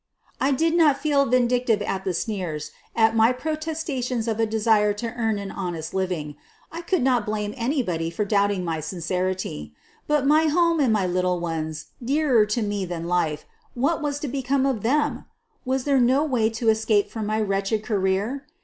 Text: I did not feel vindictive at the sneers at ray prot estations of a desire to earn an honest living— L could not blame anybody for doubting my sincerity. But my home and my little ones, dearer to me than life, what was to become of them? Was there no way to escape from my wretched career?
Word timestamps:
I 0.39 0.49
did 0.49 0.73
not 0.75 0.97
feel 0.97 1.27
vindictive 1.27 1.83
at 1.83 2.05
the 2.05 2.13
sneers 2.15 2.71
at 2.95 3.15
ray 3.15 3.33
prot 3.33 3.67
estations 3.67 4.27
of 4.27 4.39
a 4.39 4.47
desire 4.47 4.93
to 4.93 5.13
earn 5.13 5.37
an 5.37 5.51
honest 5.51 5.93
living— 5.93 6.37
L 6.73 6.81
could 6.81 7.03
not 7.03 7.23
blame 7.23 7.53
anybody 7.55 8.09
for 8.09 8.25
doubting 8.25 8.65
my 8.65 8.79
sincerity. 8.79 9.75
But 10.07 10.25
my 10.25 10.45
home 10.45 10.79
and 10.79 10.91
my 10.91 11.05
little 11.05 11.39
ones, 11.39 11.89
dearer 12.03 12.47
to 12.47 12.63
me 12.63 12.83
than 12.83 13.03
life, 13.07 13.45
what 13.75 14.01
was 14.01 14.17
to 14.21 14.27
become 14.27 14.65
of 14.65 14.81
them? 14.81 15.25
Was 15.65 15.83
there 15.83 15.99
no 15.99 16.23
way 16.23 16.49
to 16.49 16.69
escape 16.69 17.11
from 17.11 17.27
my 17.27 17.39
wretched 17.39 17.83
career? 17.83 18.47